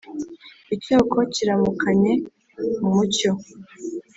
Icyoko 0.75 1.17
kiramukanye 1.33 2.13
umucyo 2.85 3.31